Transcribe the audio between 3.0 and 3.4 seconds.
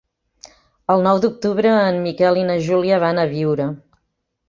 van a